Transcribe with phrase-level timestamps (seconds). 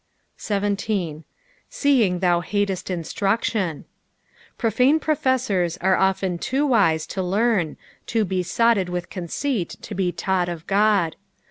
[0.37, 1.25] 17.
[1.69, 3.83] "Seeing thou hatest iaetruetUm.^'
[4.57, 7.77] Profane professois are often too vise to learn,
[8.07, 11.17] too besotted with conceit to be taught of God.